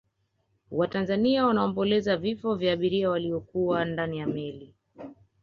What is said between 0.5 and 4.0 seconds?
watanzania wanaomboleza vifo vya abiria waliyokuwa